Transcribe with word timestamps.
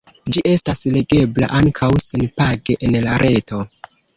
Ĝi 0.35 0.41
estas 0.51 0.81
legebla 0.95 1.51
ankaŭ 1.59 1.91
senpage 2.07 2.79
en 2.89 2.99
la 3.07 3.23
reto. 3.27 3.63